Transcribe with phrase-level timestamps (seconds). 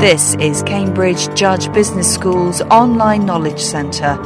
[0.00, 4.16] This is Cambridge Judge Business School's online knowledge centre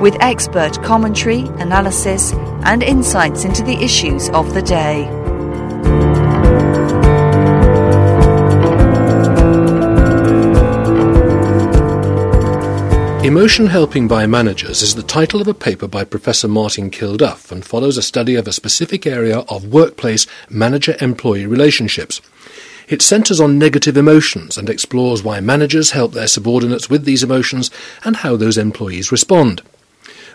[0.00, 2.32] with expert commentary, analysis,
[2.62, 5.04] and insights into the issues of the day.
[13.26, 17.64] Emotion Helping by Managers is the title of a paper by Professor Martin Kilduff and
[17.64, 22.20] follows a study of a specific area of workplace manager employee relationships.
[22.88, 27.70] It centres on negative emotions and explores why managers help their subordinates with these emotions
[28.04, 29.62] and how those employees respond.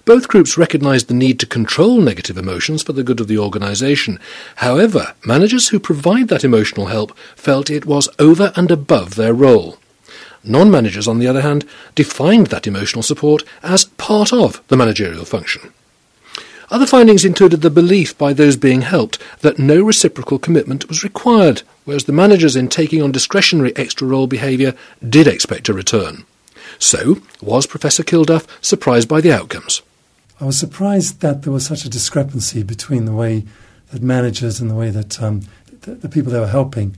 [0.04, 4.20] Both groups recognised the need to control negative emotions for the good of the organisation.
[4.56, 9.78] However, managers who provide that emotional help felt it was over and above their role.
[10.44, 15.24] Non managers, on the other hand, defined that emotional support as part of the managerial
[15.24, 15.72] function.
[16.72, 21.64] Other findings included the belief by those being helped that no reciprocal commitment was required,
[21.84, 24.74] whereas the managers in taking on discretionary extra role behaviour
[25.08, 26.24] did expect a return.
[26.80, 29.82] So, was Professor Kilduff surprised by the outcomes?
[30.40, 33.44] I was surprised that there was such a discrepancy between the way
[33.92, 35.42] that managers and the way that um,
[35.82, 36.96] the, the people they were helping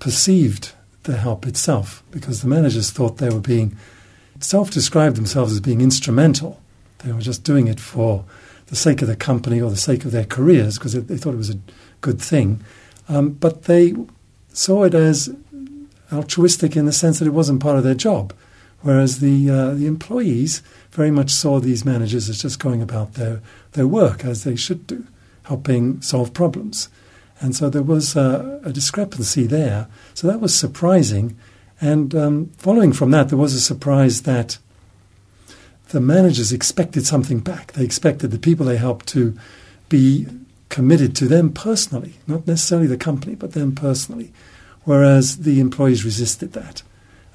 [0.00, 3.76] perceived the help itself because the managers thought they were being
[4.40, 6.62] self described themselves as being instrumental.
[7.00, 8.24] They were just doing it for
[8.66, 11.38] the sake of the company or the sake of their careers because they thought it
[11.38, 11.58] was a
[12.00, 12.64] good thing.
[13.08, 13.94] Um, but they
[14.52, 15.34] saw it as
[16.12, 18.32] altruistic in the sense that it wasn't part of their job.
[18.82, 23.40] Whereas the, uh, the employees very much saw these managers as just going about their,
[23.72, 25.06] their work as they should do,
[25.44, 26.88] helping solve problems.
[27.40, 29.88] And so there was a, a discrepancy there.
[30.12, 31.36] So that was surprising.
[31.80, 34.58] And um, following from that, there was a surprise that
[35.94, 37.72] the managers expected something back.
[37.72, 39.38] They expected the people they helped to
[39.88, 40.26] be
[40.68, 44.32] committed to them personally, not necessarily the company, but them personally.
[44.82, 46.82] Whereas the employees resisted that.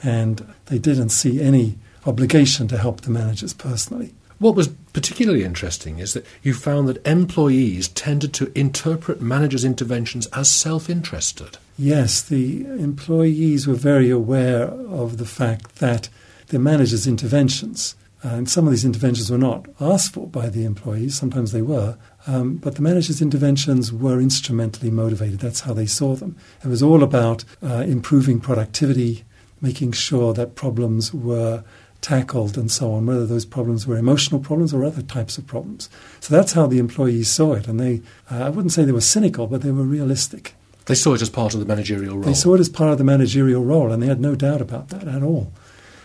[0.04, 4.14] And they didn't see any obligation to help the managers personally.
[4.40, 10.28] What was particularly interesting is that you found that employees tended to interpret managers' interventions
[10.28, 11.58] as self interested.
[11.78, 16.10] Yes, the employees were very aware of the fact that
[16.48, 21.18] the managers' interventions, and some of these interventions were not asked for by the employees,
[21.18, 21.98] sometimes they were,
[22.28, 25.40] um, but the managers' interventions were instrumentally motivated.
[25.40, 26.36] That's how they saw them.
[26.64, 29.24] It was all about uh, improving productivity,
[29.62, 31.64] making sure that problems were
[32.02, 35.90] tackled and so on, whether those problems were emotional problems or other types of problems.
[36.20, 37.68] So that's how the employees saw it.
[37.68, 38.02] And they,
[38.32, 40.56] uh, I wouldn't say they were cynical, but they were realistic.
[40.86, 42.24] They saw it as part of the managerial role.
[42.24, 44.90] They saw it as part of the managerial role, and they had no doubt about
[44.90, 45.54] that at all.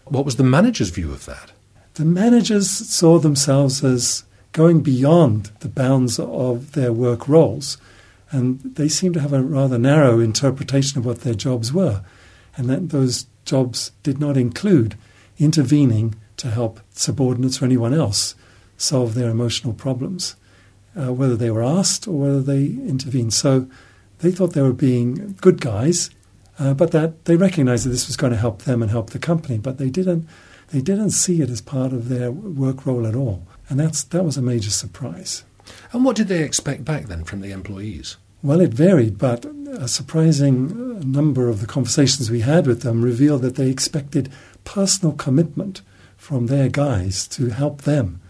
[0.04, 1.52] What was the manager's view of that?
[1.94, 7.76] The managers saw themselves as going beyond the bounds of their work roles.
[8.30, 12.02] And they seemed to have a rather narrow interpretation of what their jobs were.
[12.56, 14.96] And that those jobs did not include
[15.38, 18.34] intervening to help subordinates or anyone else
[18.76, 20.36] solve their emotional problems,
[20.96, 23.34] uh, whether they were asked or whether they intervened.
[23.34, 23.68] So
[24.18, 26.10] they thought they were being good guys,
[26.58, 29.18] uh, but that they recognized that this was going to help them and help the
[29.18, 30.28] company, but they didn't.
[30.68, 34.24] They didn't see it as part of their work role at all, and that's that
[34.24, 35.44] was a major surprise.
[35.92, 38.16] And what did they expect back then from the employees?
[38.42, 39.46] Well, it varied, but
[39.78, 44.30] a surprising number of the conversations we had with them revealed that they expected
[44.64, 45.80] personal commitment
[46.16, 48.20] from their guys to help them,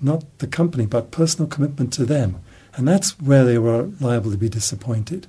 [0.00, 2.40] not the company, but personal commitment to them.
[2.74, 5.26] And that's where they were liable to be disappointed.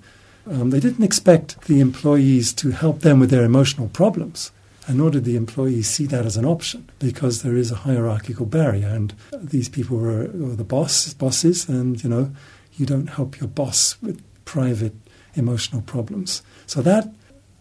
[0.49, 4.51] Um, they didn't expect the employees to help them with their emotional problems,
[4.87, 8.45] and nor did the employees see that as an option because there is a hierarchical
[8.45, 12.31] barrier, and these people were, were the boss, bosses, and you know
[12.73, 14.93] you don't help your boss with private
[15.35, 16.43] emotional problems.
[16.65, 17.11] So that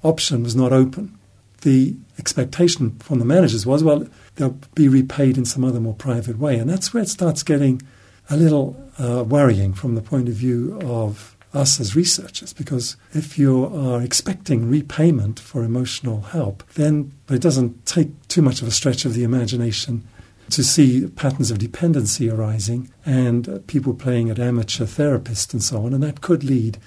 [0.03, 1.19] option was not open
[1.63, 4.07] the expectation from the managers was, well,
[4.37, 6.59] they'll be repaid in some other more private way.
[6.59, 7.83] And that's where it starts getting
[8.29, 13.39] a little uh, worrying from the point of view of us as researchers, because if
[13.39, 18.73] you are expecting repayment for emotional help, then it doesn't take too much of a
[18.73, 20.07] stretch of the imagination
[20.51, 25.95] to see patterns of dependency arising and people playing at amateur therapists and so on,
[25.95, 26.79] and that could lead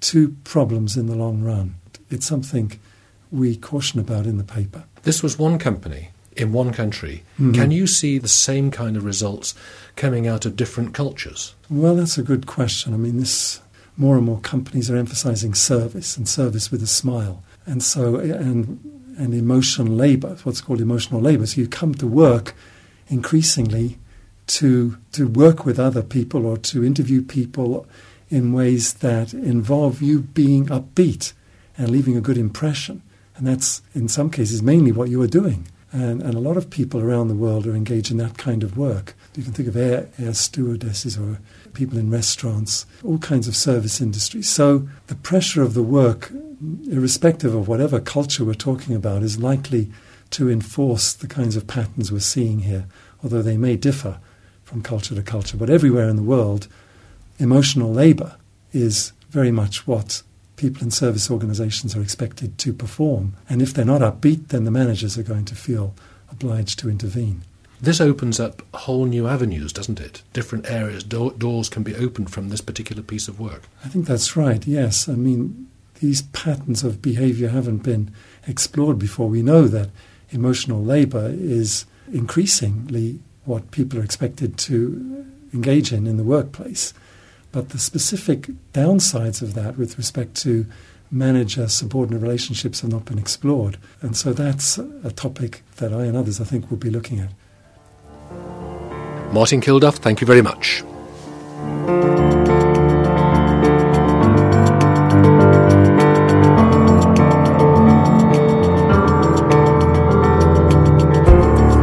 [0.00, 1.74] to problems in the long run.
[2.08, 2.78] It's something
[3.30, 4.84] we caution about in the paper.
[5.02, 7.22] This was one company in one country.
[7.34, 7.52] Mm-hmm.
[7.52, 9.54] Can you see the same kind of results
[9.96, 11.54] coming out of different cultures?
[11.68, 12.94] Well, that's a good question.
[12.94, 13.60] I mean, this
[14.00, 17.44] more and more companies are emphasizing service and service with a smile.
[17.66, 18.80] And so, and,
[19.18, 21.44] and emotional labor, what's called emotional labor.
[21.44, 22.54] So you come to work
[23.08, 23.98] increasingly
[24.46, 27.86] to, to work with other people or to interview people
[28.30, 31.34] in ways that involve you being upbeat
[31.76, 33.02] and leaving a good impression.
[33.36, 35.68] And that's, in some cases, mainly what you are doing.
[35.92, 38.78] And, and a lot of people around the world are engaged in that kind of
[38.78, 39.14] work.
[39.36, 41.38] You can think of air, air stewardesses or
[41.72, 44.48] people in restaurants, all kinds of service industries.
[44.48, 46.32] So the pressure of the work,
[46.90, 49.92] irrespective of whatever culture we're talking about, is likely
[50.30, 52.86] to enforce the kinds of patterns we're seeing here,
[53.22, 54.18] although they may differ
[54.64, 55.56] from culture to culture.
[55.56, 56.66] But everywhere in the world,
[57.38, 58.36] emotional labor
[58.72, 60.22] is very much what
[60.56, 63.34] people in service organizations are expected to perform.
[63.48, 65.94] And if they're not upbeat, then the managers are going to feel
[66.30, 67.42] obliged to intervene.
[67.82, 70.22] This opens up whole new avenues, doesn't it?
[70.32, 73.62] Different areas, do- doors can be opened from this particular piece of work.
[73.84, 75.08] I think that's right, yes.
[75.08, 75.68] I mean,
[76.00, 78.12] these patterns of behavior haven't been
[78.46, 79.28] explored before.
[79.28, 79.90] We know that
[80.30, 86.92] emotional labor is increasingly what people are expected to engage in in the workplace.
[87.52, 90.66] But the specific downsides of that with respect to
[91.10, 93.78] manager subordinate relationships have not been explored.
[94.00, 97.30] And so that's a topic that I and others, I think, will be looking at.
[99.32, 100.82] Martin Kilduff, thank you very much.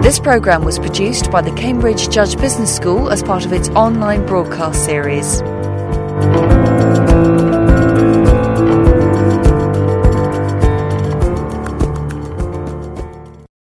[0.04, 4.26] This programme was produced by the Cambridge Judge Business School as part of its online
[4.26, 5.42] broadcast series.